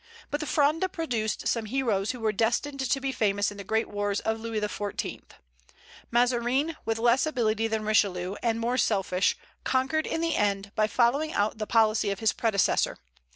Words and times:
But 0.31 0.39
the 0.39 0.47
Fronde 0.47 0.83
produced 0.91 1.47
some 1.47 1.65
heroes 1.65 2.09
who 2.09 2.19
were 2.21 2.31
destined 2.31 2.79
to 2.79 2.99
be 2.99 3.11
famous 3.11 3.51
in 3.51 3.57
the 3.57 3.63
great 3.63 3.87
wars 3.87 4.19
of 4.21 4.39
Louis 4.39 4.59
XIV. 4.59 5.21
Mazarin, 6.09 6.75
with 6.85 6.97
less 6.97 7.27
ability 7.27 7.67
than 7.67 7.85
Richelieu, 7.85 8.33
and 8.41 8.59
more 8.59 8.79
selfish, 8.79 9.37
conquered 9.63 10.07
in 10.07 10.19
the 10.21 10.35
end, 10.35 10.71
by 10.73 10.87
following 10.87 11.33
out 11.33 11.59
the 11.59 11.67
policy 11.67 12.09
of 12.09 12.17
his 12.17 12.33
predecessor. 12.33 12.97